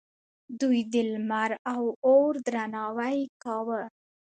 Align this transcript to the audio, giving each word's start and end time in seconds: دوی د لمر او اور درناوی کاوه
دوی 0.59 0.79
د 0.93 0.95
لمر 1.11 1.51
او 1.73 1.83
اور 2.09 2.33
درناوی 2.45 3.19
کاوه 3.43 3.81